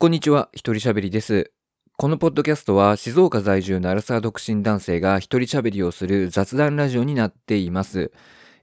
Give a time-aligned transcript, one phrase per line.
[0.00, 1.50] こんにちは、一人喋りです。
[1.96, 8.12] このポッドキャストは静岡在住のアラサー独身男性が一人喋りをする雑談ラジオになっています。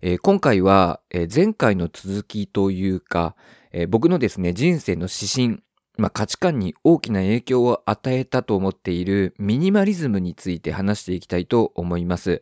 [0.01, 3.35] えー今回は、えー前回の続きというか、
[3.73, 5.63] えー僕のですね、人生の指針、
[5.97, 12.41] まあ、価値観に大きな影響を与えたと思っているミニマリズムについて話していきたいと思います。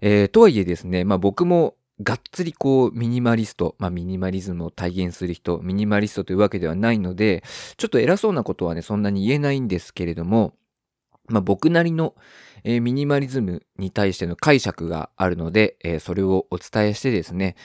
[0.00, 7.42] えーとはいえですね、まあ、僕もがっつりこうミニマリスト、まあ、ミニマリズムを体現する人、ミニマリストというわけではないので、
[7.76, 10.54] ちょっと偉そうなことはね、そんなに言えないんですけれども、
[11.30, 12.14] まあ、僕なりの、
[12.64, 17.56] えーミニマリズムに対しての解釈があるので、えーそれをお伝えしてですね、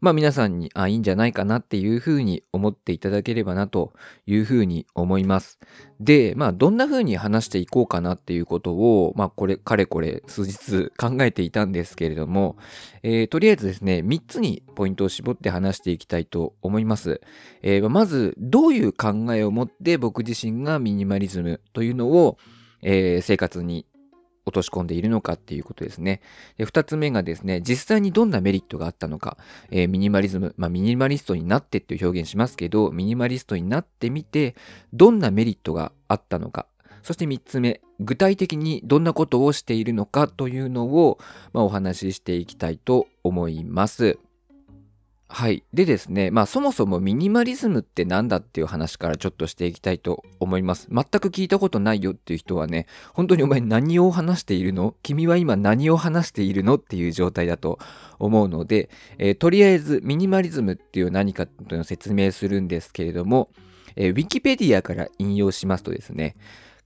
[0.00, 3.94] まあ皆さんに、あ、いいんじゃないかなっていうふうに思っていただければなと
[4.26, 5.58] いうふうに思います。
[5.98, 12.56] で、まあどんなふうに話していこうかなっていうことを、まあこれ、かれこれ数日考えていたんですけれども、
[13.02, 17.22] えーとりあえずですね、3つにポイントを絞って話していきたいと思います。
[17.62, 22.36] えーまず、どういう考えを持って僕自身がミニマリズムというのを、
[22.84, 23.86] えー生活に
[24.46, 26.20] 落とし込んでいるのかっていうことですね。
[26.58, 29.38] で2つ目がですね、実際にどんなメリットがあったのか、
[29.70, 34.54] えーミニマリズム、まあミニマリストになってっていう表現しますけど、ミニマリストになってみて、
[34.92, 36.66] どんなメリットがあったのか、
[37.02, 41.18] そして3つ目、具体的にどんなことをしているのかというのを、
[41.52, 44.18] まあ、お話ししていきたいと思います。
[45.36, 45.64] はい。
[45.74, 50.86] でですね、まあそもそもミニマリズムって何だっていう話からちょっとしていきたいと思います。
[50.92, 54.94] 全く聞いたことないよっていう人はね、本当にお前何を話しているの？
[55.02, 56.76] 君は今何を話しているの？
[56.76, 57.80] っていう状態だと
[58.20, 63.50] 思うので、えーとりあえずミニマリズムっていう何かというのを説明するんですけれども、
[63.96, 66.36] えーウィキペディアから引用しますとですね、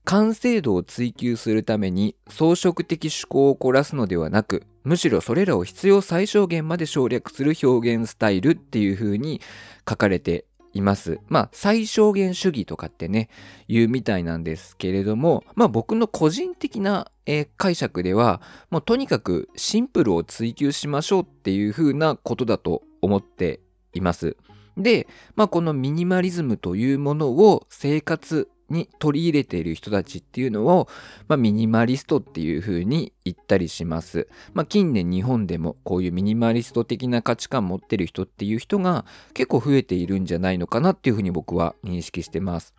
[0.09, 9.43] 完成度を追求するために装飾的趣向を凝らすのではなく、むしろそれらを必要最小限まで省略する表現スタイルっていう風に
[9.87, 11.21] 書かれています。
[11.29, 13.29] まあ、最小限主義とかってね、
[13.69, 23.61] 言うみたいなんですけれども、まあ僕の個人的な、えー解釈では、もうとにかくシンプルを追求しましょうっていう風なことだと思って
[23.93, 24.39] います。
[24.79, 30.89] で、まあこのミニマリズムというものを生活に取り入れている人たちっていうのを、
[31.27, 34.29] まあ、ミニマリストっていう風に言ったりします。
[34.53, 42.75] まあ、近年日本でもこういうミニマリスト的な価値観持ってる人っていう人が結構増えているんじゃないのかなっていう風に僕は認識してます。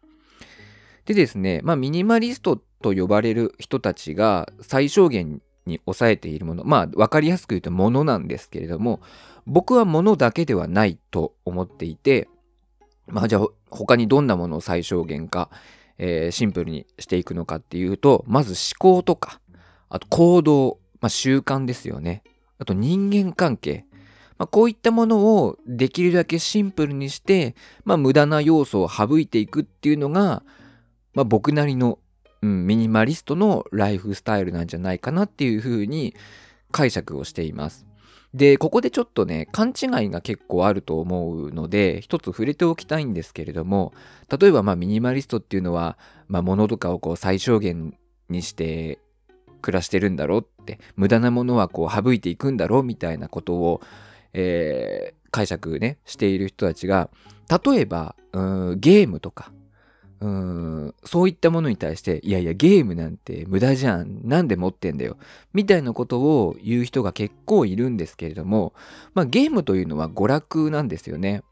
[1.06, 9.02] でですね、まあ、ミニマリストと呼ばれる人たちが最小限に抑えているもの、まあ、わかりやすく言うと物なんですけれども、
[9.46, 12.28] 僕は物だけではないと思っていて、
[13.08, 15.50] まあ、じゃあ他にどんなものを最小限か、
[16.00, 19.40] えーシンプルにしていくのかっていうと、まず思考とか、
[19.90, 22.24] あと行動、まあ、習慣ですよね。
[22.58, 23.86] あと人間関係。
[24.38, 30.44] まあ、こういったものをできるだけシンプルにして、まあ、無駄な要素を省いていくっていうのが、
[31.14, 32.00] まあ、僕なりの、
[32.42, 36.16] うん、ミニマリストのライフスタイルなんじゃないかなっていうふうに
[36.72, 37.89] 解釈をしています。
[38.34, 43.94] で、ここでちょっとね、勘違いが結構あると思うので、一つ触れておきたいんですけれども、
[44.40, 45.98] 例えばまあミニマリストっていうのは、
[46.28, 47.98] まあ物とかをこう最小限
[48.30, 49.00] にして
[49.62, 53.82] 暮らしてるんだろうって、無駄なものはこう省いていくんだろうみたいなことを、
[54.34, 57.10] えー解釈ね、している人たちが、
[57.50, 59.52] 例えば、うんゲームとか、
[60.22, 64.22] うーんそういったものに対して、いやいや、ゲームなんて無駄じゃん。
[64.28, 65.18] なんで持ってんだよ。
[65.54, 68.74] みたいなことを言う人が結構いるんですけれども、
[69.14, 71.44] まあゲームというのは娯楽なんですよね。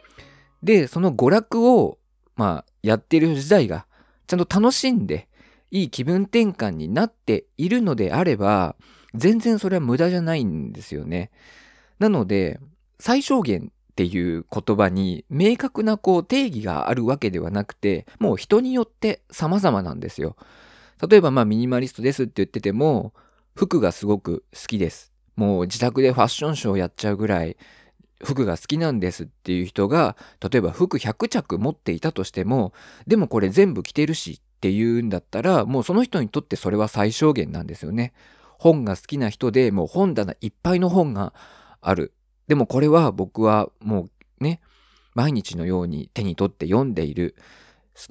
[0.63, 1.97] で、その娯楽を、
[2.35, 3.85] まあ、やってる時代が、
[4.27, 5.27] ちゃんと楽しんで、
[5.71, 8.75] いい気分転換になっているのであれば、
[9.13, 11.31] 全然それは無駄じゃないんですよね。
[11.99, 12.59] なので、
[12.99, 20.35] 最小限っていう言葉に明確なこう定義があるわけではなくて、もう人によって様々なんですよ。
[21.09, 23.15] 例えばまあミニマリストですって言ってても、
[23.55, 25.11] 服がすごく好きです。
[25.35, 27.57] もう自宅でファッションショーやっちゃうぐらい
[28.23, 30.15] 服が好きなんですっていう人が、
[30.47, 32.73] 例えば服100着持っていたとしても、
[33.07, 38.13] でもこれ全部着てるしっていうんだったら、もうその人にとってそれは最小限なんですよね。
[38.59, 41.33] 本が好きな人でもう本棚いっぱいの本が
[41.81, 42.13] ある。
[42.47, 44.09] でもこれは僕はも
[44.39, 44.61] うね、
[45.13, 47.35] 毎日のように手に取って読んでいる。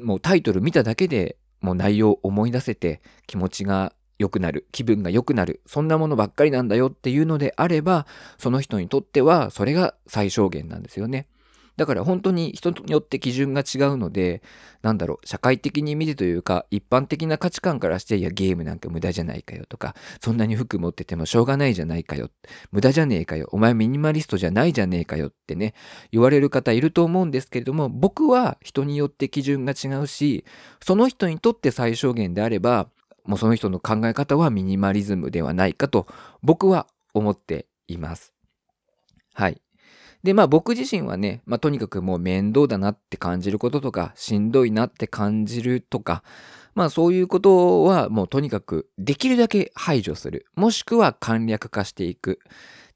[0.00, 8.06] もうタイトル見ただけでもう内容を思い出せて気持ちが良くなる、気分が良くなる、そんなものばっかりなんだよっていうのであれば、
[8.38, 11.28] その人にとってはそれが最小限なんですよね。
[11.76, 14.42] だから本当に人によって基準が違うので、
[14.82, 22.30] なんだろう、社会的に見てというか、一般的な価値観からして、いや、ゲームなんか無駄じゃないかよとか、そんなに服持っててもしょうがないじゃないかよ。
[22.72, 23.48] 無駄じゃねえかよ。
[23.52, 25.74] お前ミニマリストじゃないじゃねえかよってね、
[26.12, 30.46] 言われる方いると思うんですけれども、僕は人によって基準が違うし、
[30.82, 32.88] その人にとって最小限であれば、
[33.26, 36.06] もうその人の考え方はミニマリズムではないかと
[36.42, 38.32] 僕は思っています。
[39.34, 39.60] はい。
[40.26, 46.24] で、まあ僕自身はね、まあとにかくもう面倒だなって感じることとか、しんどいなって感じるとか、
[46.74, 50.46] まあそういうことはもうとにかくできるだけ排除する。
[50.56, 52.40] もしくは簡略化していく。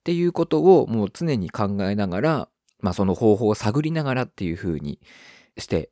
[0.01, 2.49] っていうことをもう常に考えながら、
[2.81, 4.99] まあその方法を探りながらっていうふうに
[5.57, 5.91] して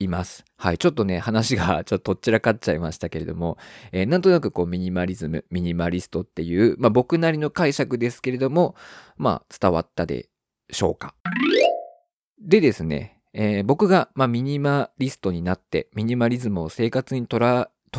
[0.00, 0.44] います。
[0.58, 0.78] はい。
[0.78, 3.56] ちょっとね、話がちょっととっちらかっちゃいましたけれども、
[3.92, 8.76] えー、なんとなくこうミニマリズム、ミニマリストっていう、まあ僕なりの解釈ですけれども、
[9.16, 10.28] まあ伝わったで
[10.70, 11.14] しょうか。
[12.40, 17.40] でですね、えー、僕が、まあ、ミニマリストになって、ミニマリズムを生活に取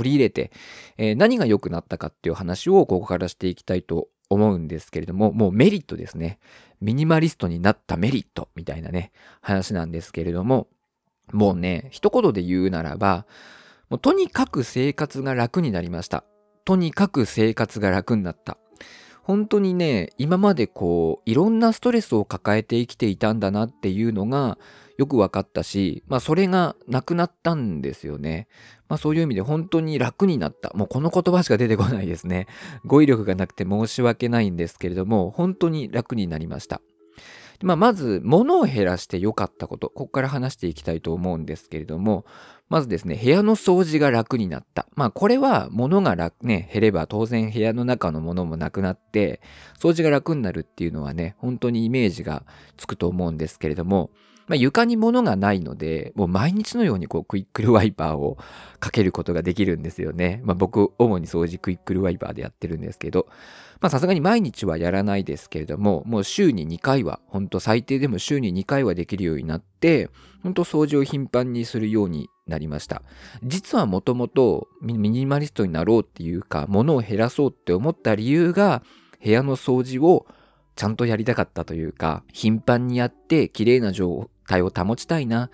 [0.03, 0.51] り入れて、
[0.97, 6.39] えー、何が良くなったかっていう話をここからしていきたいと思うんですけれども、もうメリットですね。
[6.81, 9.11] ミニマリストになったメリットみたいなね、
[9.41, 10.67] 話なんですけれども、
[11.31, 13.25] もうね、一言で言うならば、
[13.89, 16.23] もうとにかく生活が楽になりました。
[16.63, 18.58] とにかく生活が楽になった。
[19.29, 24.57] 本当にね、今までこう、いろんなストレスを抱えて生きていたんだなっていうのが
[24.97, 28.47] よく分かったし、まあそれがなくなったんですよね。
[28.87, 30.71] まあそういう意味で本当に楽になった。
[30.73, 32.47] もうこの言葉しか出てこないですね。
[32.85, 36.81] 語彙力がなくて申し訳ないんですけれども、本当に楽になりました。
[37.61, 42.25] まあ、まず、物を減らして良かったこと、ここから話していきたいと思うんですけれども、
[42.69, 44.87] まずですね、部屋の掃除が楽になった。
[44.95, 49.41] まあ、これは物が楽、ね、減れば当然部屋の中のものもなくなって、
[49.77, 52.45] 掃除が楽になるっていうのはね、本当にイメージが
[52.77, 54.11] つくと思うんですけれども、
[54.49, 58.37] まあ、床に物がないので、もう毎日のようにこうクイックルワイパーを
[58.79, 60.41] かけることができるんですよね。
[60.43, 63.27] まあ、僕、主に掃除クイックルワイパーでやってるんですけど、
[63.81, 70.09] まさすがに毎日はやらないですけれども、もう週に2回は、ほんと最低でも週に2回はできるようになって、
[70.43, 73.03] ほんと掃除を頻繁にするようになりました。
[73.41, 78.83] 実はもともとミニマリストになろうっていうか、物を減らそうって思った理由が、
[79.23, 80.27] 部屋の掃除を
[80.75, 85.49] ちゃんとやりたかったというか、頻繁にやって綺麗な状態を保ちたいな。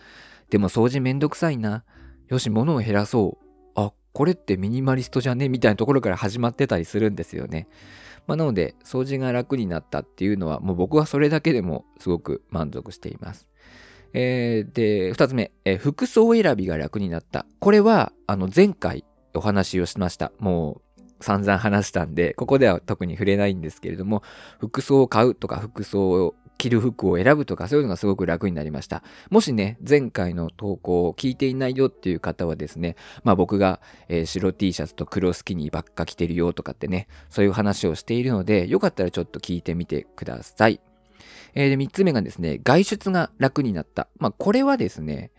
[0.50, 1.84] でも掃除めんどくさいな。
[2.28, 3.46] よし、物を減らそう。
[3.76, 5.48] あ、これってミニマリストじゃね？
[5.50, 7.68] みたいなところから始まってたりするんですよね。
[8.28, 13.48] まあ、なので、掃除が楽になったっていうのは、もう僕はそれだけでもすごく満足しています。
[14.14, 17.46] えー、で、二つ目、えー、服装選びが楽になった。
[17.60, 20.32] これは、あの、前回お話をしました。
[20.40, 24.24] もう、散々話したんで、ここでは特に触れないんですけれども、
[24.60, 29.04] 服装を買うとか服装を着る服を選ぶとかそういうのがすごく楽になりました。
[29.30, 40.80] もしね、前回の投稿を聞いていないよっていう方はですね、まあ僕が、えー、白 T シャツと黒スキニーばっか着てるよとかってね、そういう話をしているので、よかったらちょっと聞いてみてください。
[41.54, 44.08] えー、で、3つ目がですね、外出が楽になった。
[44.18, 45.32] まあこれはですね、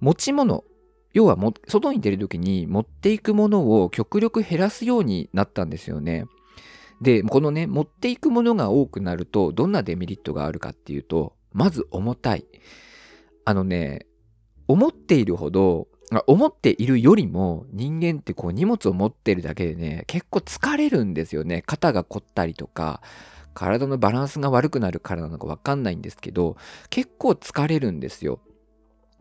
[0.00, 0.64] 持ち物、
[1.12, 6.26] 要はも外に出るときに持っていくものを極力減らすようになったんですよね。
[7.02, 12.46] で、このね、持っていくものが多くなると、どんなデメリットがあるかっていうと、まず重たい。
[13.44, 14.06] あのね、
[14.68, 15.88] 思っているほど、
[16.26, 21.62] 思っているよりも人間ってこう荷物を持ってるだけでね、結構疲れるんですよね。
[21.66, 23.02] 肩が凝ったりとか、
[23.54, 26.56] 体のバランスが悪くなるからなのかわかんないんですけど、
[26.88, 28.40] 結構疲れるんですよ。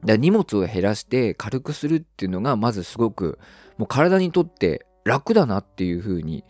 [0.05, 3.39] だ荷物を減らして軽くするっていうのがまずすごく
[3.77, 6.43] もう体にとって楽だなっていう風に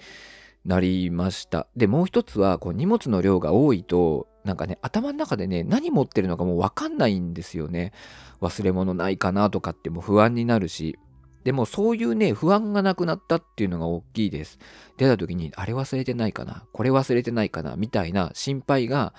[0.65, 1.67] なりました。
[1.75, 7.93] で、もう一つはこう荷物の量が多いとなんかね頭の中でね何持ってるのかもうわかんないんですよね。
[8.41, 10.97] 忘れ物ないかなとかっても不安になるし。
[11.43, 14.59] でもそういうね、不安がなくなったっていうのが大きいです。
[14.97, 19.15] 出た時に、あれ忘れてないかなこれ忘れてないかなみたいな心配が、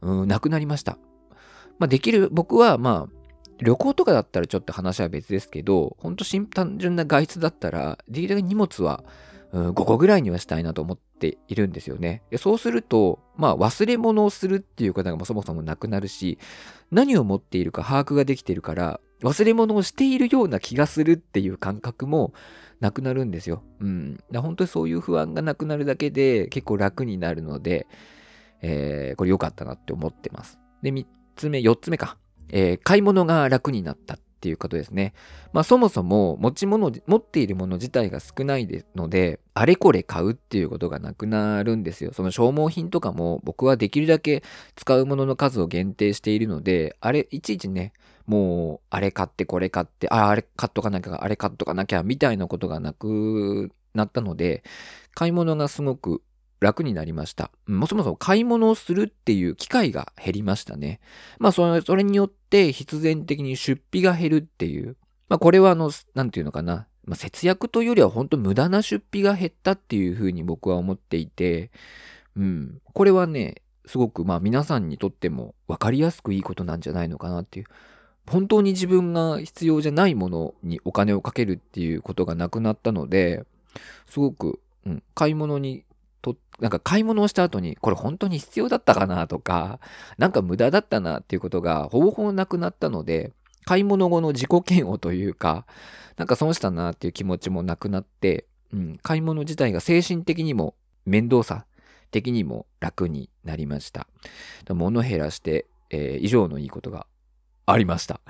[0.00, 0.96] うん、なくなりました。
[1.78, 3.16] まあ、できる、僕はまあ、
[3.58, 9.04] 旅行とかだったらちょっと話は別ですけど、ほんと単純な外出だったら、できるだけ荷物は、
[9.52, 12.22] うん、5個ぐらいにはしたいなと思っているんですよね。
[12.38, 16.38] そうすると、まあ忘れ物をするっていうことがそもそもなくなるし、
[16.90, 22.34] 何を持っているか把握ができているから、忘れ物をしているような気がするっていう感覚も
[22.80, 23.62] なくなるんですよ。
[23.80, 24.18] うん。
[24.34, 27.86] 本当にそういう不安がなくなるだけで結構楽になるので、
[28.62, 30.58] えー、これ良かったなって思ってます。
[30.82, 32.18] で、3つ目、4つ目か。
[32.50, 35.14] えー、買い物が楽になったっていうことですね。
[35.52, 42.12] まあそもそも持ち物、持っているもの自体が少ないので、あれこれ買うっていうことがなくなるんですよ。
[42.12, 44.42] その消耗品とかも僕はできるだけ
[44.76, 47.92] 使うものの数を限定しているので、あれ、いちいちね、
[48.26, 54.62] もう、あれ買ってこれ買って、あ、あれ買っとかなきゃ、あれ買っとかなきゃ、みたいなことがなくなったので、
[55.14, 56.22] 買い物がすごく
[56.66, 57.52] 楽になりました。
[57.66, 61.00] もそもそも買い物をするっていう機会が減りましたね。
[61.38, 64.96] まあそれ、それによって必然的に出費が減るっていう。
[65.28, 66.88] まあこれはあの、なんていうのかな。
[67.04, 71.70] まあ、節約というよりは本当無駄な出費が減ったっていうふうに僕は思っていて、
[72.36, 72.80] うん。
[72.92, 77.66] これはね、すごくまあ皆さんにとっても分かりやすくいいことなんじゃないのかなっていう。
[78.28, 83.44] 本当に自分が必要じゃないものにお金をかけるっていうことがなくなったので、
[84.08, 85.84] すごく、うん、買い物に
[86.34, 89.78] と、なんか買い物をした後に、これ本当に必要だったかなとか、
[90.18, 93.32] なんか無駄だったなっていうことがほぼほぼなくなったので、
[93.64, 95.66] 買い物後の自己嫌悪というか、
[96.16, 101.66] なんか損したなっていう気持ちもなくなって、うん、買い物自体が精神的にも面倒さ
[102.10, 104.08] 的にも楽になりました。
[104.68, 107.06] 物減らして、えー、以上のいいことが
[107.66, 108.20] ありました。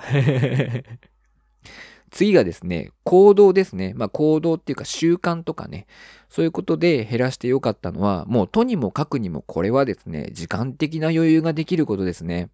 [2.11, 3.93] 次がですね、行動ですね。
[3.95, 5.87] まあ行動っていうか習慣とかね、
[6.29, 12.49] そういうことで減らしてよかったのは、もうとにもかくにもこれはですね、時間的な余裕ができることですね。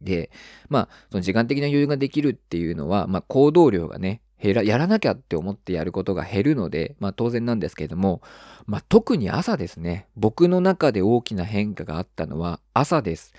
[0.00, 0.30] で、
[0.68, 8.20] まあ、その時間的な余裕ができるっていうのは、まあ行動量がね、減ら、やらなきゃって思ってやることが減るので、まあ当然なんですけれども、
[8.66, 10.08] まあ特に朝ですね。
[10.16, 13.32] 僕の中で大きな変化があったのは朝です。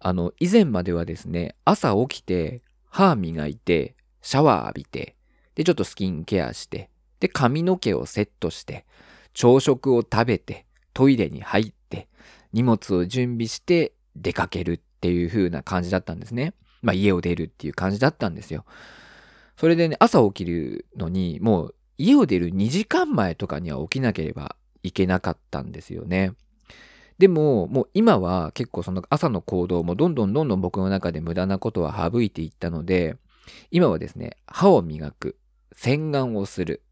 [0.00, 5.16] あの、以前まではですね、朝起きて、歯磨いて、シャワー浴びて、
[5.54, 8.86] で、ちょっとスキンケアして、で、髪の毛をセットして、
[9.34, 12.08] 朝食を食べて、トイレに入って、
[12.52, 16.54] 荷物を準備して出かけるっていう風な感じだったんですね。
[16.82, 18.64] まあ家を出るっていう感じだったんですよ。
[19.56, 26.32] それでね、朝起きるのに、もう家を出る2時間前とかには起きなければいけなかったんですよね。
[27.18, 33.16] でも、もう今は結構その朝の行動もどんどんどんどん僕の中で無駄なことは省いていったので、
[33.70, 35.36] 今はですね、歯を磨く、
[35.72, 36.82] 洗顔をする、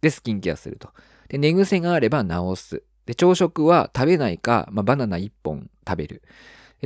[0.00, 0.90] で、スキンケアすると。
[1.28, 2.82] で、寝癖があれば直す。
[3.06, 6.22] で、朝食は食べないか、まあ、バナナ1本食べる。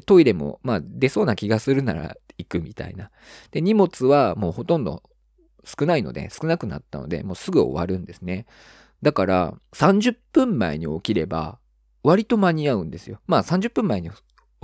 [0.07, 3.11] トイレも、まあ、出そうな気がするなら行くみたいな。
[3.51, 5.03] で、荷物はもうほとんど
[5.65, 8.47] 少ないので、少なくなったので、もうすぐ終わるんですね。
[9.03, 11.59] だから、30分前に起きれば、
[12.03, 13.21] 割と間に合うんですよ。
[13.27, 14.11] まあ30分前に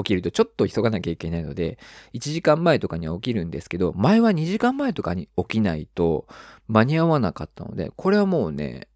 [0.02, 1.78] 起きるとちょっと急がなきゃいけないので、
[2.14, 6.26] 1時間前とかには起きるんですけど、前は2時間前とかに起きないと
[6.68, 8.88] 間に合わなかったので、これはもうね、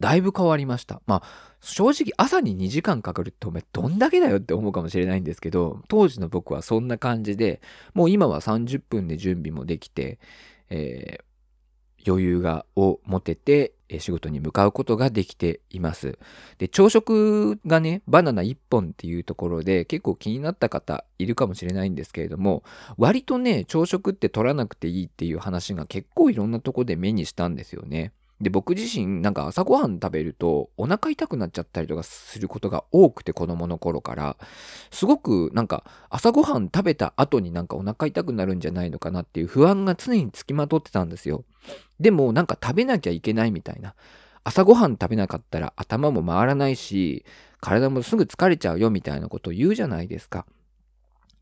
[0.00, 1.02] だいぶ変わりました。
[1.06, 1.22] まあ、
[1.60, 7.60] 正直朝に2時間かかるってお前どんだけだよって思うかもしれないんですけど、当時の僕はそんな感じで、
[7.92, 10.18] もう今は30分で準備もできて、
[10.70, 16.18] えー、余裕がを持てて仕事に向かうことができています。
[16.58, 22.62] で、朝食がね、バナナ1本っていうところで結構気になった方いるかもしれないんですけれども、
[22.96, 28.12] 割とね、朝食って取らなくていいっていう話が結構いろんなとこで目にしたんですよね。
[28.40, 34.36] で、僕自身なんか朝ごはん食べるとお腹痛くなっちゃったりとかすることが多くて子供の頃から、
[34.90, 41.44] すごくなんか朝ごはん食べた後になんかお腹痛くなるんじゃないのかなっていう不安が常につきまとってたんですよ。
[41.98, 43.94] でもなんか食べなきゃいけないみたいな。
[44.42, 47.26] 朝ごはん食べなかったら頭も回らないし、
[47.60, 50.46] 体もすぐ疲れちゃうよみたいなことを言うじゃないですか。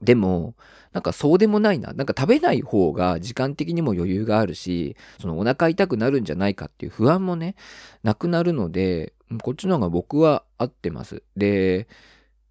[0.02, 0.55] でも、
[0.93, 1.93] なんかそうでもないな。
[1.93, 7.57] なんか食べない方が時間的にも余裕があるし、そのお腹痛くなるんじゃないかっていう不安もね、
[8.02, 9.12] なくなるので、
[9.43, 11.23] こっちの方が僕は合ってます。
[11.37, 11.88] で、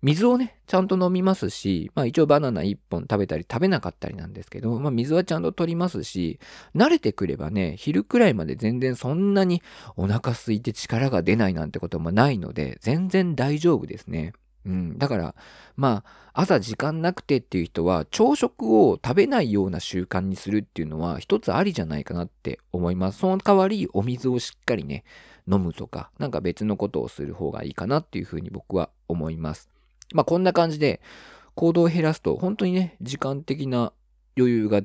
[0.04, 6.40] 水をね、ちゃんと飲みますし、まあ一応バナナ1本食べたり食べなかったりなんですけど、まあ水はちゃんと取りますし、
[6.76, 9.64] 慣れてくればね、昼くらいまで全然そんなに
[9.96, 14.34] お腹空いて力が出ないなんてこともないので、全然大丈夫ですね。
[14.68, 15.36] うん、だから、
[15.78, 23.20] まあ、朝時間なくてっていう人は、朝食を食べないような習慣にするっていうのは、一つありじゃないかなって思います。
[23.20, 25.06] その代わり、お水をしっかりね、
[25.50, 29.70] 飲むとか、なんか別のことをする方がいいかなっていうふうに僕は思います。
[30.14, 31.02] まあ、こんな感じで、
[31.56, 33.94] 行動を減らすと、本当にね、時間的な
[34.38, 34.82] 余裕が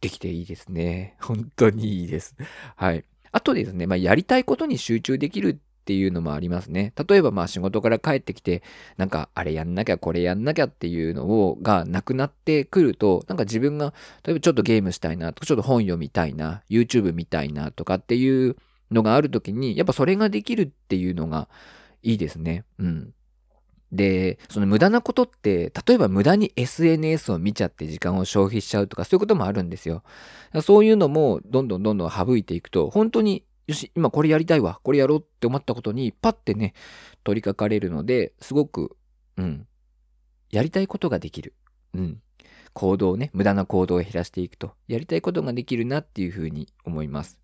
[0.00, 1.16] できていいですね。
[1.20, 2.36] 本当にいいです。
[2.76, 3.04] はい。
[3.32, 6.92] あとですね、まあ、やりたいことに集中できるっていうのもありますね。
[7.08, 8.62] 例えばまあ仕事から帰ってきて、
[8.98, 18.56] なんかあれやんなきゃこれやんなきゃっていうのをがなくなってくると、なんか自分が、例えばちょっとゲームしたいなとか、ちょっと本読みたいな、YouTube 見たいなとかっていう
[18.90, 21.48] のがあるときに、やっぱそれができるっていうのが
[22.02, 22.64] いいですね。
[22.78, 23.14] うん。
[23.90, 30.02] で、その無駄なことって、例えば無駄に SNS を見ちゃって時間を消費しちゃうとかそういうこともあるんですよ。
[30.60, 36.72] そういうのもどんどんどんどん省いていくと、本当によし、今これやりたいわ、これやろうって思ったことにパッてね、
[37.22, 38.96] 取り掛かれるので、すごく、
[39.36, 39.66] うん、
[40.50, 41.54] やりたいことができる。
[41.94, 42.22] うん。
[42.72, 47.38] 行動ね、無駄な行動を減らしていくと、やりたいことができるなっていうふうに思います。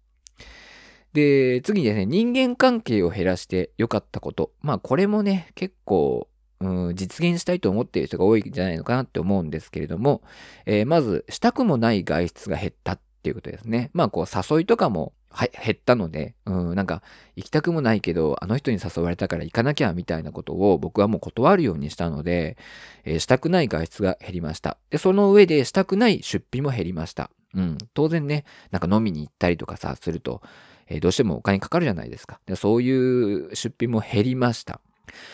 [1.12, 4.52] で、次にですね、人間関係を減らして良かったこと。
[4.62, 6.28] まあこれもね、結構、
[6.60, 10.22] うん、実現したいと思っている人が多いんじゃないのかなって思うんですけれども、
[10.64, 13.88] えー、まず、したくもない外出が減ったっていうことですね。
[13.94, 17.02] まあこう、誘いとかもは減ったので、うん、なんか
[17.36, 22.58] 行きたくもないけど、あの人に誘われたから行かなきゃみたいなことを僕はもう断るようにしたので、
[23.04, 24.76] えー、したくない外出が減りました。
[24.90, 27.30] で、その上でしたくない出費も減りました。
[27.54, 30.42] うん、当然ね、なんか飲みに行ったりとかさ、すると、
[30.86, 32.40] えー、どうしてもお金かかるじゃないですか。
[32.44, 34.82] でそういう出費も減りました。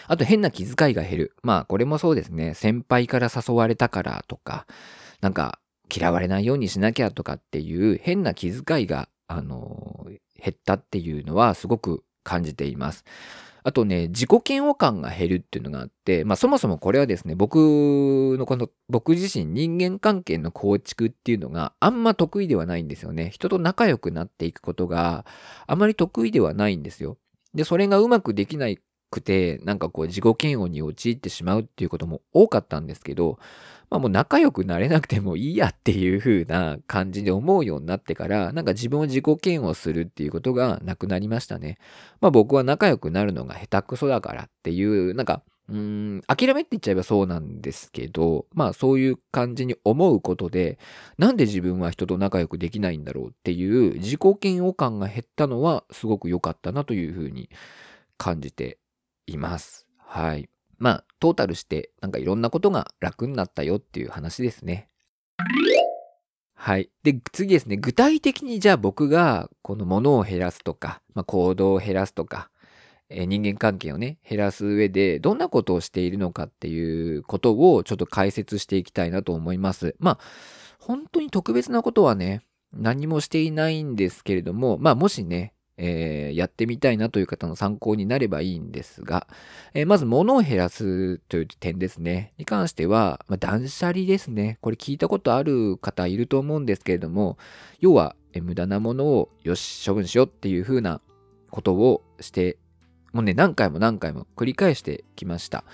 [0.07, 1.37] あと変な気遣いが減る。
[1.43, 2.55] まあこれもそうですね。
[2.55, 4.67] 先輩から誘われたからとか、
[5.21, 5.59] なんか
[5.95, 13.05] 嫌われないようにしなきゃとかっていう変な気遣いがあの、減ったっていうのはすごく感じています。
[13.63, 23.31] あとね、自己嫌悪感が減るっていうのがあって、まあそもそもこれはですね、僕のこの、僕自身人間関係の構築っていうのがあんま得意ではないんですよね。
[23.31, 25.27] 人と仲良くなっていくことが
[25.67, 27.19] あまり得意ではないんですよ。
[27.55, 28.81] で、それがうまくできない
[29.11, 33.39] くて、なんかこう自己嫌悪に陥ってしまうっていうことも多かったんですけど、
[33.91, 41.79] まあもう仲良くなれなくてもいいやっていう風な感じで思うようになってから、なんか自分を自己嫌悪するっていうことがなくなりましたね。
[42.21, 50.79] まあ僕は仲良くなるのが下手くそだからっていう、なんか、うん、諦めって言っちゃえばそうなんですけど、まあそういう感じに思うことで、
[51.19, 57.51] なんで自分は人と仲良くできないんだろうっていう自己嫌悪感が減ったのはすごく良かったなというふうに
[58.19, 58.79] 感じて
[59.27, 59.87] います。
[59.99, 60.49] はい。
[60.79, 64.89] まあ、トータルして、なんかいろんなことが楽になったよっていう話ですね。
[66.55, 66.91] はい。
[67.03, 67.77] で、次ですね。
[67.77, 72.51] 具体的にじゃあ僕がこのものを減らすとか、まあ、行動を減らすとか、
[73.09, 79.97] えー、人間関係をね、減らす上でどんなことをしているのかっていうことをちょっと解説していきたいなと思います。
[79.99, 80.19] まあ、
[80.79, 89.27] 本当に特別なことはね、何もしていないんですけれども、まあもしね、えー、やってみたいなという方の参考になればいいんですが、
[89.73, 92.35] えー、まず物を減らすという点ですね。
[92.37, 94.59] に関しては、まあ、断捨離ですね。
[94.61, 97.39] これ聞いたことある方いると思うんですけれども、
[97.81, 101.01] 要は、え、無駄なものをよし、処分しようっていう風な
[101.51, 102.59] ことをして、
[103.15, 105.65] もうね、何回も何回も繰り返してきました。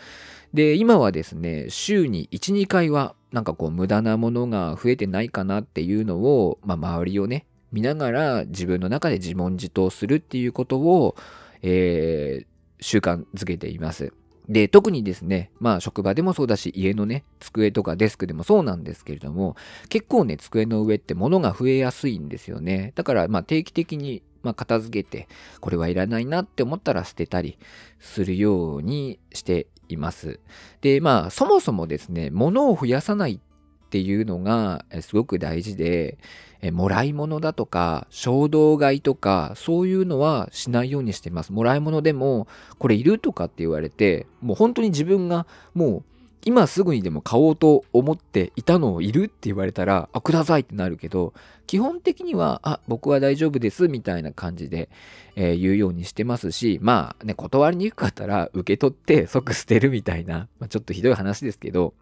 [0.55, 7.45] で、今はですね、週に1、2回は、なんかこう、無駄なものが増えてないかなっていうのを、まあ、周りをね、
[7.77, 11.15] 見ながら自分の中で自問自答するっていうことを、
[11.61, 12.47] えー、
[12.81, 14.15] 習慣づけています。
[14.49, 19.57] で、特にですね、まあ職場でもそうだし、家のね、机とかデスクでもそうなんですけれども、
[19.91, 22.93] 結構ね、机の上って物が増えやすいんですよね。
[22.95, 25.29] だから、まあ定期的に、まあ、片付けて、
[25.61, 27.59] これはいらないなって思ったら捨てたり
[28.01, 30.41] するようにしています。
[30.81, 33.46] で、まあそもそもですね、物を増やさないっ
[33.89, 36.19] ていうのがすごく大事で、
[36.63, 41.53] えもらい物だとか、衝動買いとか、そういうのはしないようにしてます。
[41.53, 46.03] もらい物でも、これいるとかって言われて、もう本当に自分がもう
[46.47, 51.35] 今すぐにでも買おうと思っていたのをいるって言われたら、あ、くださいってなるけど、
[51.67, 54.89] 基本的には、あ、僕は大丈夫ですみたいな感じで、
[55.35, 61.95] えー、言うようにしてますし、まあね、断りにくかったら受け取って即捨てるみたいな、まあ、ちょっとひどい話ですけど、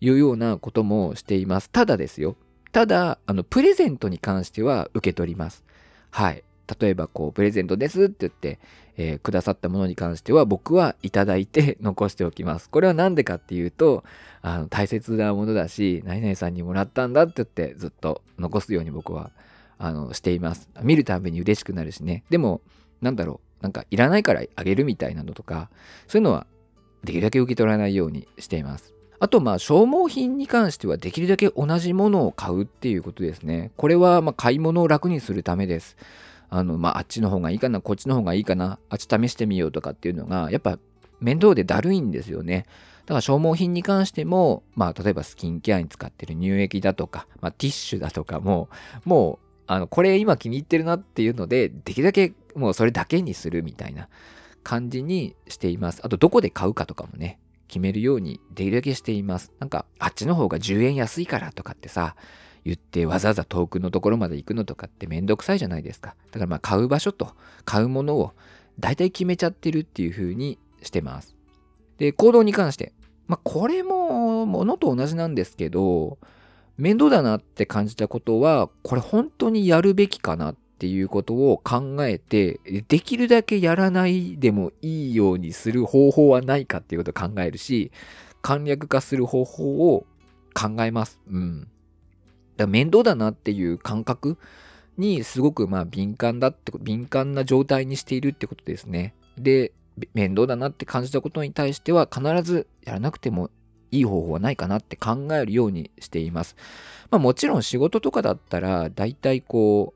[0.00, 1.70] いうようなこともしています。
[1.70, 2.36] ただですよ。
[2.72, 5.64] ただ、あの、プレゼントに関しては受け取ります。
[6.10, 6.44] はい。
[6.80, 8.58] 例えば、こう、プレゼントですって言って、
[8.96, 12.68] えー、くださったものに関しては僕はいただいて 残しておきます。
[12.70, 14.04] これは何でかっていうと、
[14.42, 19.30] あの、大切なものだし、何々さんにもらったんだって言ってずっと残すように僕は、
[19.78, 20.68] あの、しています。
[20.82, 22.24] 見るたびに嬉しくなるしね。
[22.30, 22.62] でも、
[23.00, 23.62] なんだろう。
[23.62, 25.70] なんか、いらないからあげるみたいなのとか、
[26.08, 26.46] そういうのは
[27.04, 28.95] できるだけ受け取らないようにしています。
[29.18, 33.70] あと、まあ、消耗品に関してはできるだけ同じものを買うっていうことですね。
[33.76, 35.96] これは、ま買い物を楽にするためです。
[36.50, 40.78] あの、まあ、あっちの方がいいかな、こっちの方がいいかな、あっち試してみようとかっていうのが、やっぱ
[41.20, 42.66] 面倒でだるいんですよね。
[43.06, 48.68] だから消耗品に関しても、まあ、例えばスキンケアに使ってる乳液だとか、まあ、ティッシュだとかも、
[49.04, 54.08] もう、あの、これ今気に入ってるなっていうので、できるだけもうそれだけにするみたいな
[54.62, 56.00] 感じにしています。
[56.04, 59.52] あと、どこで買うかとかもね、決めるようにできるだけしています。
[59.58, 62.16] なんか、あっちの方が10円安いからとかってさ、
[62.64, 66.16] 言ってわざわざ遠くのところまで行くのとかってめんどくさいじゃないですか。
[66.32, 68.32] だからまあ買う場所と買うものを
[68.80, 71.36] 大体決めちゃってるっていう風にしてます。
[71.98, 72.92] で、行動に関して。
[73.26, 76.18] まあ、これも、ものと同じなんですけど、
[76.76, 87.90] 面倒だなって感じたことは、これ本当にやるべきかなっっていうことを考えて、できるだけやらないでもいいようにする方法はないかっていうことを考えるし、
[88.42, 90.04] 簡略化する方法を
[90.52, 91.18] 考えます。
[91.30, 91.60] うん。
[91.62, 91.70] だか
[92.58, 94.36] ら面倒だなっていう感覚
[94.98, 99.14] にすごくまあ敏感だって敏感な状態にしているってことですね。
[99.38, 99.72] で、
[100.12, 103.48] 面倒だなって感じたことに対しては必ずやらなくても
[103.90, 106.54] いい方法はないかなって考えるようにしています。
[107.10, 109.94] まあもちろん仕事とかだったら大体こ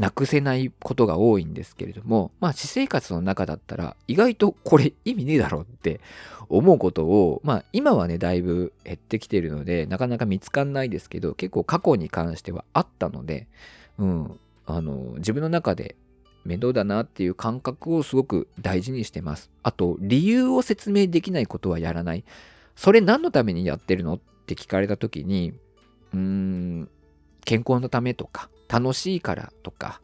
[0.00, 6.00] なくせないことが多いんですけれども、まあ私生活の中だったら意外とこれ意味ねえだろって
[6.48, 13.46] 思うことを、まあ今はねだいぶ減ってきているのでなかなか見つかんないですけど結構過去に関してはあったので、
[13.98, 15.96] うん、あの自分の中で
[16.46, 19.50] 面倒だなっていう感覚をすごく大事にしてます。
[19.62, 22.24] あと理由を説明できないことはやらない。
[22.74, 25.52] それ何のためにやってるのって聞かれた時に、
[26.14, 26.88] うーん、
[27.44, 30.00] 健康のためとか、楽しいからとか、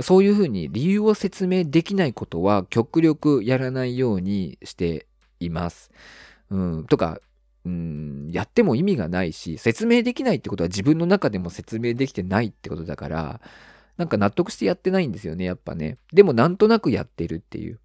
[0.00, 5.06] そういうふうに理由を説明できないことは極力やらないようにして
[5.38, 5.90] います。
[6.50, 7.20] うん、とか、
[7.64, 13.40] うん、やっても意味がないし、説明できないってことは自分の中でも説明できてないってことだから、
[13.96, 15.98] なんか納得してやってないんですよね、やっぱね。
[16.12, 17.78] でもなんとなくやってるっていう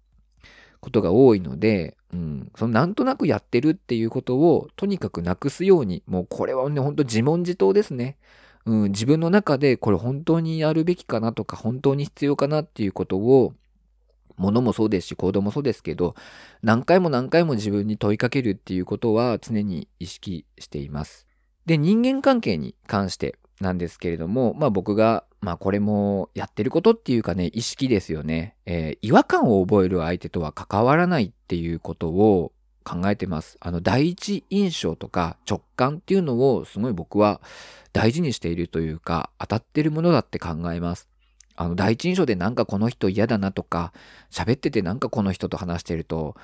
[0.80, 8.16] ことが多いので、うん、そのなんとなくやってるっていうことをとにかくなくすように、もうこれはね、ほんと自問自答ですね。
[8.66, 13.54] うん、自分の中でこれ本当にやるべきかなとか、本当に必要かなっていうことを、
[14.36, 16.14] ものもそうですし、行動もそうですけど、
[16.62, 21.26] 何回も何回も自分に問いかけるっていうことは常に意識しています。
[21.64, 28.56] で、人間関係に関してなんですけれども、まあ僕が、まあこれもやってることっていうかね、意識ですよね。
[28.66, 32.52] えー、違和感を覚える相手とは関わらないっていうことを
[32.86, 33.58] 考えてます。
[33.60, 37.40] あの、第一印象とか直感っていうのをすごい僕は
[37.92, 41.08] 大事にしているというか、当たってるものだって考えます。
[41.56, 43.92] あの、第一印象でなんかこの人嫌だなとか、
[44.30, 46.36] 喋っててなんかこの人と話してると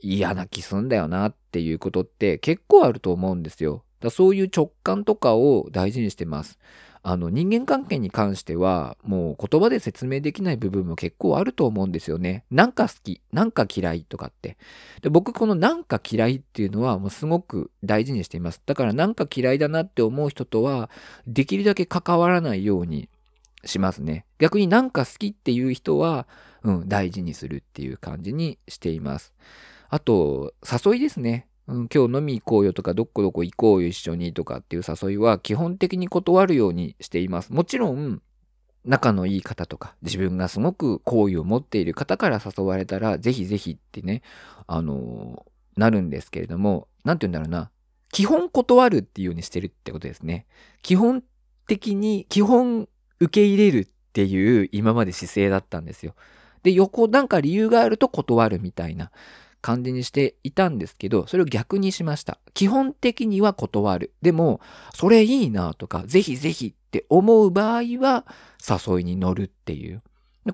[0.00, 3.84] 嫌な気すんだよなっていうことって結構あると思うんですよ。
[4.00, 6.58] だそういう直感とかを大事にしてます。
[7.02, 12.44] あの人間関係に関してはもう言葉で説明できない部分も結構あると思うんですよね。
[12.50, 14.58] なんか好き、なんか嫌いとかって。
[15.00, 18.60] で僕このなんか嫌いっていうのはもうすごく大事にしています。
[18.66, 20.90] だからなんか嫌いだなって思う人とは
[21.26, 23.08] できるだけ関わらないように
[23.64, 24.26] しますね。
[24.38, 26.26] 逆になんか好きっていう人は、
[26.62, 29.32] うん、大事にするっていう感じにしています。
[29.88, 31.46] あと、誘いですね。
[31.70, 37.52] うん、今日飲み行こうよとか、どこどこ行こうよ一緒にとかっていう誘いは基本的に断るようにしています。
[37.52, 38.20] もちろん、
[38.84, 44.22] 仲のいい方とか、自分がすごく好意を持っている方から誘われたら、ぜひぜひってね、
[44.66, 47.70] あのー、なるんですけれども、なんて言うんだろうな。
[48.12, 50.46] 基本断るっていうようにしてるってことですね。
[50.82, 51.22] 基本
[51.68, 52.88] 的に、基本
[53.20, 56.16] 受け入れるっていう今まで姿勢だったんですよ。
[56.64, 59.12] で、横なんか理由があると断るみたいな。
[59.60, 62.38] 感じにしていたんですけど、それを逆にしました。
[62.54, 64.12] 基本的には断る。
[64.22, 64.60] でも、
[64.94, 68.24] それいいなとか、ぜひぜひって思う場合は、
[68.68, 70.02] 誘いに乗るっていう。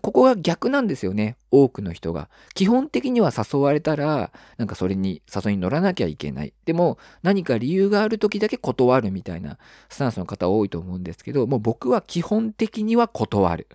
[0.02, 1.36] ここが逆なんですよね。
[1.50, 2.28] 多くの人が。
[2.54, 6.52] 基本的には誘われたら、なんかそれに誘いに乗らなきゃいけない。
[6.64, 13.68] でも、何か理由がある時だけ断るみたいなスタンスの方多いと思うんですけど、もう僕は基本的には断る。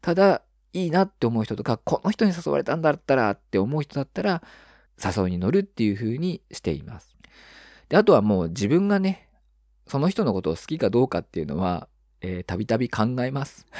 [0.00, 4.42] ただ、いいなって思う人とか、この人に誘われたんだったらって思う人だったら、
[5.02, 7.16] 誘いに乗るっていう風にしています。
[7.88, 9.28] で、あとはもう自分がね、
[9.86, 11.88] その人のことを好きかどうかっていうのは、
[12.20, 13.66] えー、たびたび考えます。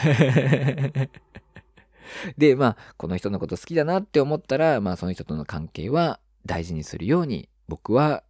[2.37, 8.25] で、まあ、この人のこと好きだなって思ったら、まあ、その人との関係は大事にするように僕は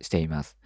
[0.00, 0.56] しています。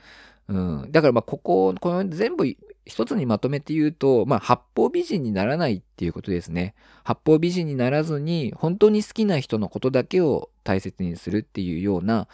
[0.48, 0.92] うん。
[0.92, 2.44] だから、まあ、ここ、この全部
[2.86, 6.74] 一つにまとめて言うと、まあ、八方美人にならないっていうことですね。
[7.02, 12.28] 八方美人にならずに、本当に好きな人のことだけを大切にするっていうような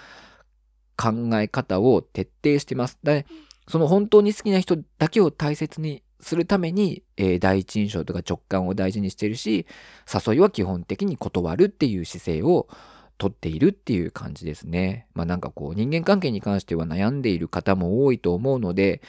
[0.97, 2.99] 考え方を徹底してます。
[3.03, 3.27] で、
[3.67, 9.67] その本当に好きな人だけを大切にするために、えー、第一印象とか直感を大事にしてるし、
[10.13, 12.69] 誘いは基本的に断るっていう姿勢を
[13.17, 15.07] とっているっていう感じですね。
[15.15, 19.01] まあなんかこう人間関係に関しては悩んでいる方も多いと思うので、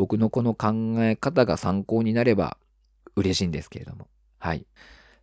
[0.00, 2.56] 僕のこの考え方が参考になれば
[3.16, 4.08] 嬉しいんですけれども。
[4.38, 4.64] はい。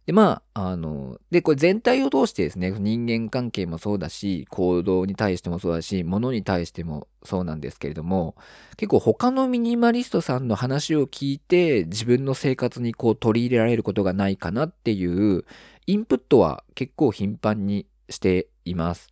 [0.06, 8.36] で、まあ、あの、で、これ全体を通してですね、人間関係もそうだし、行動に対してもそうだし、物に対してもそうなんですけれども、
[8.78, 15.44] 結構他のミニマリストさんの話を聞いて、自分の生活にこう取り入れられることがないかなっていう
[15.88, 19.10] インプットは結構頻繁にしています。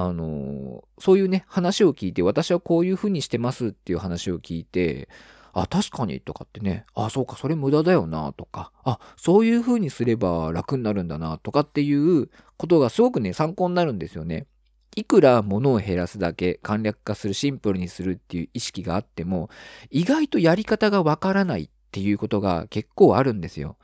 [0.00, 5.08] あのそういうね、話を聞いて、私はこういうふうにしてますっていう話を聞いて、
[5.52, 14.46] あ、確かにとかってね、あ、そうか、それ無駄だよなとか、あ、そういうふうにすれば楽になるんだなとかっていうことがすごくね、参考になるんですよね。
[14.94, 19.48] いくら物を減らすだけ簡略化するシンプルにするっていう意識があっても
[19.90, 23.76] 意外とやり方がわからないっていうことが結構あるんですよ。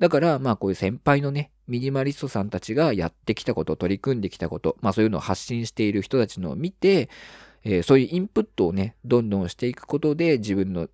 [0.00, 7.08] だからまあこういう先輩のねミニマリストさんたちがやってきたこと取り組んできたことまあそういうのを発信している人たちのを見て、
[7.62, 10.88] えー、そういうインプットをねどんどんしていくことで自分の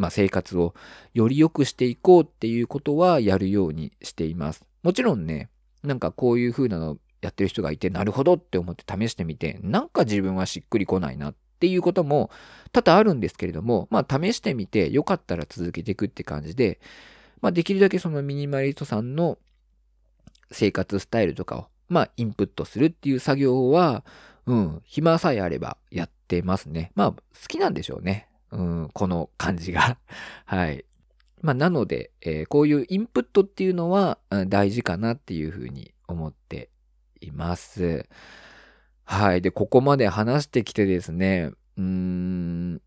[0.00, 0.74] まあ、生活を
[1.12, 4.64] より良くしていこうっていうことはやるようにしています。
[4.82, 5.50] もちろんね、
[5.82, 12.30] なんかこういう風なのやってる人がいて、なるほどって思って試してみて、なんか自分はしっくりこないなっていうことも
[12.72, 16.80] 多々あるんですけれども、まあ試してみてよかったら続けていくって感じで、
[17.40, 19.38] まあできるだけそのミニマリストさんの
[20.50, 24.04] 生活スタイルとかを、まあインプットするっていう作業は、
[24.46, 26.92] うん、暇さえあればやってますね。
[26.94, 28.28] まあ好きなんでしょうね。
[28.52, 29.98] うん、この感じが。
[30.44, 30.84] はい。
[31.42, 36.70] まあ、なので、えー、こういうインプットっていうのは、うん、大事かなっていうふうに思って
[37.20, 38.06] います。
[39.04, 39.40] はい。
[39.40, 42.82] で、ここまで話してきてですね、うーん、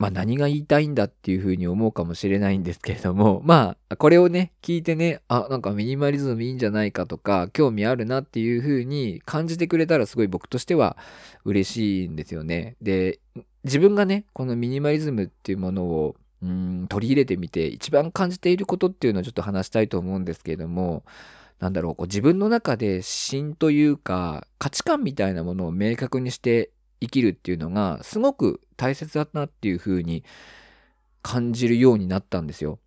[0.00, 10.96] まあ何が言いたいんだっていうふうに思うかもしれないんですけれども、 まあこれをね、聞いてね、あ、なんかミニマリズムいいんじゃないかとか、興味あるなっていうふうに感じてくれたらすごい僕としては
[11.44, 12.76] 嬉しいんですよね。
[12.80, 13.20] で、
[13.64, 21.04] 自分がね、このミニマリズムっていうものをうん取り入れてみて一番感じていることっていうのをちょっと話したいと思うんですけれども、
[21.58, 30.24] なんだろう、こう自分の中で芯というか価値観みたいなものを明確にして生きるっていうのがすごく大切だなっていうふうに
[31.22, 32.78] 感じるようになったんですよ。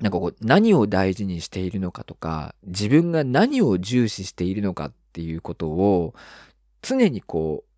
[0.00, 6.14] なんかこう何を大事にしているのかとか自分が何を重視しているのかっていうことを
[6.82, 7.70] 常にこう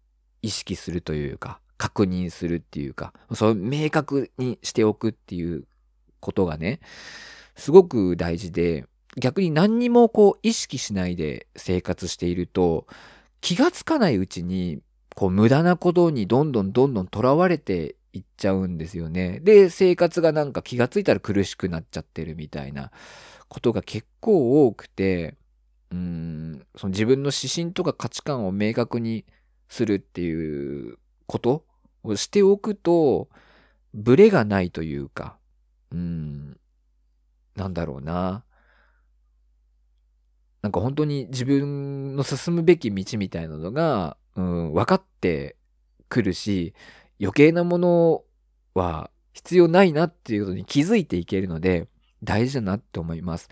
[0.43, 5.65] 意識するというか確認するっていうか、そう明確にしておくっていう
[6.21, 6.81] ことがね、
[7.55, 8.85] すごく大事で、
[9.17, 12.87] 逆に何にもこう意識しないで生活していると、
[13.41, 14.81] 気がつかないうちに、
[15.19, 19.41] こう無駄なことにどんどんどんどん囚われていっちゃうんですよね。
[19.41, 22.93] で、生活がなんか気がついたら苦しくなっちゃってるみたいな
[23.49, 25.35] ことが結構多くて、
[25.91, 29.25] うん、その自分の指針とか価値観を明確に
[29.69, 31.65] するっていうこと
[32.05, 33.29] をしておくと、
[33.95, 35.37] ブレがないというか、
[35.91, 36.57] うん、
[37.57, 38.45] なんだろうな。
[40.63, 45.57] なんか本当に自分の進むべき道みたいなのが、うん、分かって
[46.09, 46.73] くるし、
[47.21, 48.23] 余計なもの
[48.75, 51.89] は必要ないなっていうことに気づいていけるので、
[52.23, 53.49] 大事だなって思います。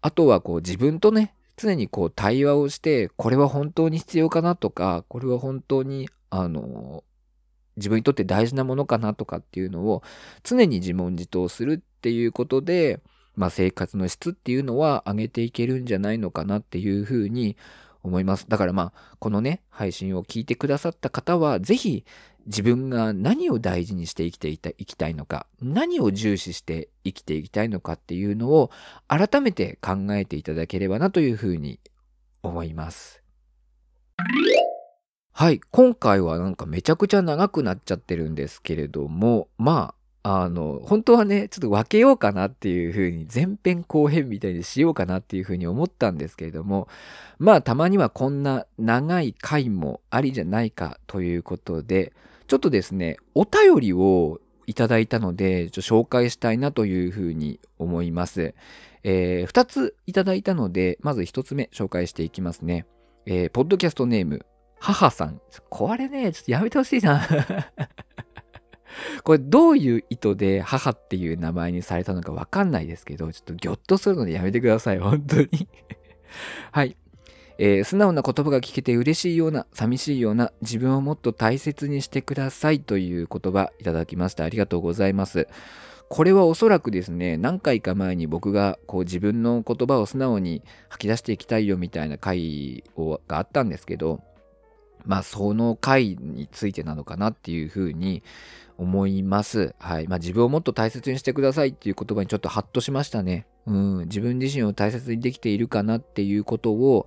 [0.00, 7.04] あとはこう自分とね、常にこう対話をして、これは本当に必要かなとか、これは本当に、あの、
[7.76, 10.02] 自分にとって大事なものかなとかっていうのを
[10.42, 13.00] 常に自問自答するっていうことで、
[13.36, 17.56] まあ、生活の質っていうのは上げていけるんじゃないのかなっていうふうに
[18.02, 18.46] 思います。
[18.48, 22.04] だからまあこのね配信を聞いてくださった方は是非
[22.46, 28.70] 自分が何を大事にして生きていきたいのか何を重視して生きていきたいのかっていうのを
[29.06, 31.78] 改めて考えていただければなというふうに
[32.42, 33.22] 思います。
[35.32, 46.88] はい、今回はなんかめちゃくちゃ長くなっちゃってるんですけれども、まあ、あの、本当はね、ちょっと分けようかなっていう風に、前編後編みたいにしようかなっていう風に思ったんですけれども、
[47.38, 52.12] まあ、たまにはこんな長い回もありじゃないかということで、
[52.46, 58.54] ちょっとですね、お便りをいただいたので、ちょ紹介したいなという風に思います。
[59.04, 62.86] えー、2ついただいたので、まず1つ目紹介していきますね。
[63.24, 64.44] えー、ポッドキャストネーム、
[64.80, 65.40] 母さん。
[65.70, 67.26] これね、ちょっとやめてほしいな
[69.24, 74.98] これどういう意図で母っていう名前にされたのかわかんないですけど、ちょっとギョッとするのでやめてください。
[74.98, 75.68] 本当に
[76.72, 76.96] はい。
[77.60, 84.44] えー、素直な言葉が聞けて嬉しいような、寂しいような、自分をもっと大切にしてくださいという言葉いただきました。
[84.44, 85.48] ありがとうございます。
[86.08, 94.22] これはおそらくですね、何回か前に僕がこう自分の言葉を素直に吐き出していきたいよみたいな回をがあったんですけど、
[95.04, 98.22] まあ、その回についてなのかなっていうふうに
[98.78, 99.74] 思います。
[99.78, 100.06] はい。
[100.06, 103.46] まあ、自分をもっと大切にしてくださいっていう言葉にちょっとハッとしましたね。
[103.66, 103.98] うん。
[104.04, 107.06] 自分自身を大切にできているかなっていうことを、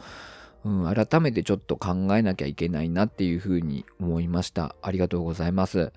[0.64, 4.76] うん、改めてちょっと考えなきゃいけないなっていうふうに思いました。
[4.82, 5.92] ありがとうございます。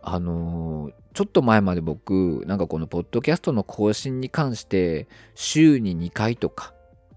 [0.00, 6.72] あのー、ちょっと前まで僕、なんかこのポッドキャストの更新に関して、週に2回とか、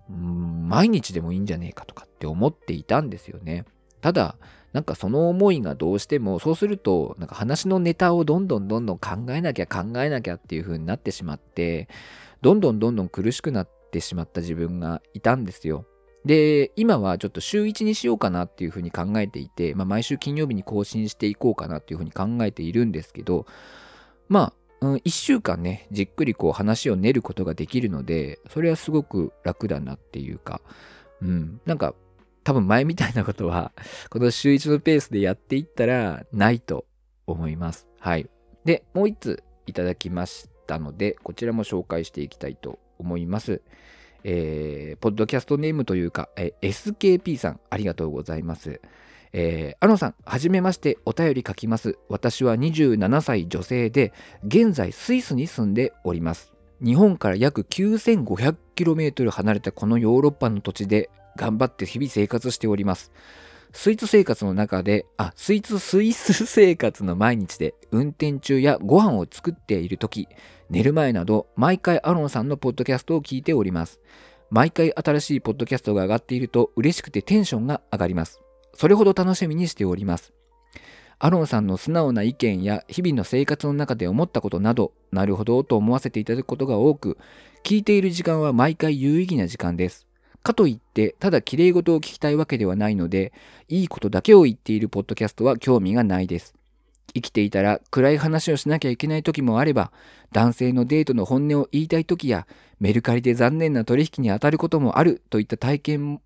[0.09, 3.65] うん、毎日でもいいんじゃねえかとかって思っていたんですよね。
[4.01, 4.35] ただ、
[4.73, 11.87] なんかその思いがどうしても、そうすると、なんか話のネタをどんどんどんどん考えなきゃ考えなきゃっていう風になってしまって、
[12.41, 15.85] どんどんどんどん苦しくなってしまった自分がいたんですよ。
[16.25, 23.45] で、今はちょっと週1にしようかなっていう風に考えていて、まあ、毎週金曜日に更新していこうかなっていう風に考えているんですけど、
[24.27, 30.61] まあ、うん、1週間ね、じっくりこう話を練ることができるので、それはすごく楽だなっていうか、
[31.21, 31.95] うん、なんか
[32.43, 33.71] 多分前みたいなことは、
[34.09, 36.85] この週1のペースでやっていったらないと
[37.27, 37.87] 思います。
[37.99, 38.29] はい。
[38.65, 43.61] で、もう1ついただきましたので、こちらも紹介していきたいと思います。
[44.23, 48.81] えー、ポッドキャストネームというか、えー、SKP さん、ありがとうございます。
[49.31, 51.97] えー、アノさん、はじめまして、お便り書きます。
[52.09, 56.53] 私は27歳女性で、現在スイスに住んでおります。
[56.83, 63.13] 日本から約 9500km 離れたこのヨーロッパの土地で頑張って日々生活しております。
[63.71, 70.27] スイーツ生活の中で、あ、スイーツスイス生活の毎日で運転中やご飯を作っている時、
[70.69, 74.01] 寝る前など毎回アロンさんのポッドキャストを聞いております。
[74.49, 78.41] 毎回新しいポッドキャストが上がっていると嬉しくてテンションが上がります。
[78.73, 80.33] それほど楽しみにしております。
[81.19, 87.17] アロンさんの素直な意見や日々の生活の中で思ったことなど、なるほどと思わせていただくことが多く、
[87.63, 90.08] 聞いている時間は毎回有意義な時間です。
[90.43, 93.33] かといって、ただ綺麗事を聞きたいわけではないので、
[93.67, 96.55] いいことだけを言っているポッドキャストは興味がないです。
[97.13, 99.91] 生きていたら暗い話をしなきゃいけない時もあれば、
[100.31, 102.47] 男性のデートの本音を言いたい時や、
[102.79, 106.21] メルカリで残念な取引に当たることもあるといった体験、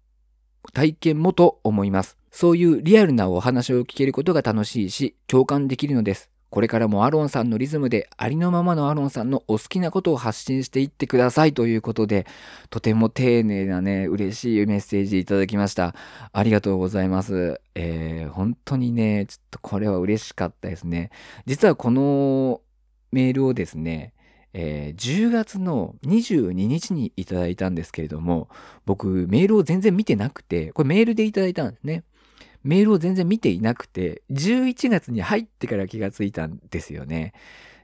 [0.73, 2.17] 体験もと思います。
[2.31, 6.32] そういうリアルなお話を聞けることが楽しいし、共感できるのです。
[6.53, 12.27] これからもアロンさんのリズムでありのままのアロンさんのお好きなことを発信していってくださいということで、
[12.69, 15.95] とても丁寧なね、嬉しいメッセージいただきました。
[16.31, 17.59] ありがとうございます。
[17.73, 21.09] えー、本当にね、ちょっとこれは嬉しかったですね。
[21.47, 22.61] 実はこの
[23.11, 24.13] メールをですね、
[24.53, 28.47] えー、10月の22日にいただいたんですけれども、
[28.85, 32.03] 僕メールを全然見てなくて、これメールでいただいたんですね。
[32.63, 37.33] メールを全然見ていなくて、11月に入ってから気がついたんですよね。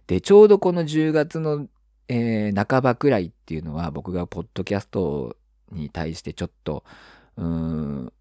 [0.08, 1.68] で、ちょうどこの10月の、
[2.08, 5.36] えー、半ばくらいっていうのは、僕がポッドキャスト
[5.72, 6.84] に対してちょっと、
[7.38, 8.13] うーん、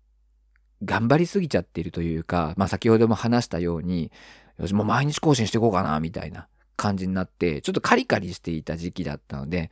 [0.84, 4.12] 頑張りすぎちゃってるというか、まあ先ほども話したように、
[4.58, 9.70] よし、もう毎日更新していこうかな、みたいな感じになって、ちょっとカリカリしていた時期だったので、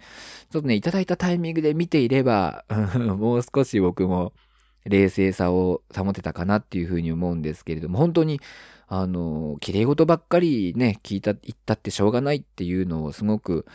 [0.50, 2.64] ちょっとね、いただいたタイミングで見ていれば、
[2.98, 4.32] もう少し僕も、
[4.88, 8.40] 冷静さを保てたかなっていうふうに思うんですけれども、本当に、
[8.88, 13.66] あの、綺麗事ばっかりね、聞いた、言ったってしょうがないっていうのをすごく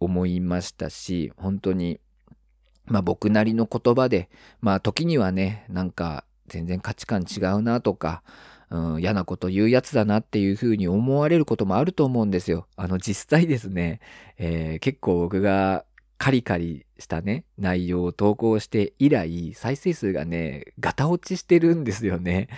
[0.00, 2.00] 思いましたし、本当に、
[2.86, 4.28] まあ僕なりの言葉で、
[4.60, 8.22] まあ時にはね、なんか全然価値観違うなとか、
[8.70, 12.66] うん、嫌なこと言うやつだなっていうふうに思われることもあると思うんですよ。
[12.76, 14.00] あの実際ですね、
[14.38, 15.84] えー、結構僕が
[16.18, 22.48] カリカリしたね、内容を投稿して以来、再生数がね、ガタ落ちしてるんですよね。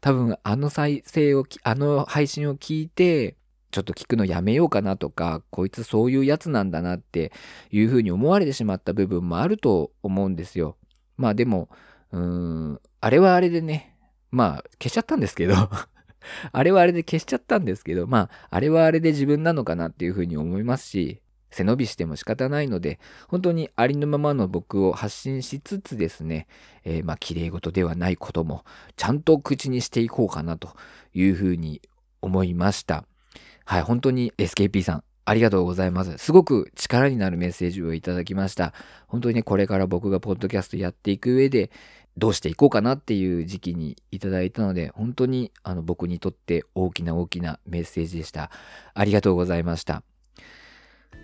[0.00, 3.36] 多分、あの再生を、あの配信を聞いて、
[3.70, 7.32] ちょっと聞くのやめようかなとか、こいつそういうやつなんだなって
[7.72, 10.76] いうふうに思われてしまった部分もあると思うんですよ。
[11.16, 11.68] まあでも、
[12.12, 13.96] うーん、あれはあれでね、
[14.30, 15.54] まあ消しちゃったんですけど
[16.52, 21.20] あれはあれで消しちゃったんですけど、まあ、あれはあれで自分なのかなっていうふうに思いますし、
[21.54, 26.46] 背伸びしても仕方ないので、本当にありのままの僕を発信しつつですね、
[26.84, 28.64] えー、まあ、綺麗事ではないことも、
[28.96, 30.70] ちゃんと口にしていこうかなと
[31.14, 31.80] いうふうに
[32.20, 33.04] 思いました。
[33.64, 36.18] はい、本当に SKP さん、ありがとうございます。
[36.18, 38.74] すごく力になるメッセージをいただきました。
[39.06, 41.70] 本当にね、これから僕がポッドキャストやっていく上で、
[42.16, 48.50] どうしていこうかなっていう時期にいただいたので、本当にあの僕にとって大きな大きなメッセージでした。
[48.92, 50.02] ありがとうございました。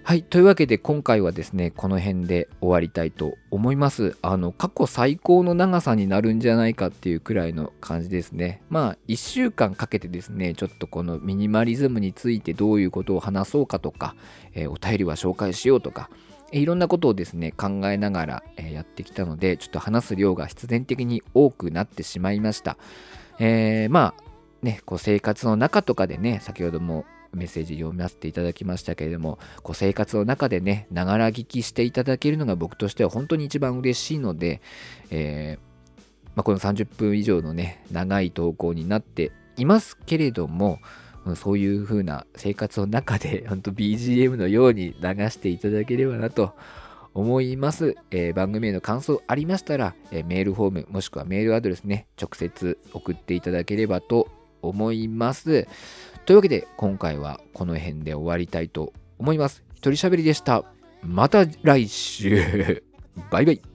[0.03, 0.23] はい。
[0.23, 4.17] というわけで今回はですね、この辺で終わりたいと思います。
[4.23, 8.63] あの、過去最高の長さになるんじゃないかっていうくらいの感じですね。
[8.71, 14.17] まあ、1週間かけてですね、ちょっとこのミニマリズムについてどういうことを話そうかとか、
[14.55, 16.11] えー、お便りは紹介しようとか、
[16.51, 22.79] いろんなことをですね、考えながら、やってきたので、ちょっと話す量が必然的に多くなってしまいました。
[23.39, 24.31] えー、まあ、
[24.63, 34.61] ね、こう生活の中とかでね、先ほどもメッセージ読ませていただきましたけれども、こう生活の中でね、ながら聞きしていただけるのが僕としては本当に一番嬉しいので、
[35.11, 35.71] えー、
[36.35, 40.81] まあ、この30分以上のね、長い投稿になっていますけれども、
[41.37, 46.55] そういう風な生活の中で、 本当 BGM のように流していただければなと
[47.13, 47.97] 思います。
[48.11, 54.29] えー番組への感想ありましたら、えーメールフォームもしくはメールアドレスね、直接送っていただければと
[54.63, 55.67] 思います。
[56.27, 59.63] というわけで、今回はこの辺で終わりたいと思います。
[59.75, 60.65] 一人喋りでした。
[61.03, 62.83] また来週。
[63.31, 63.70] バイバイ。